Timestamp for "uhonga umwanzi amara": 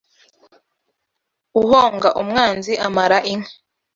1.61-3.17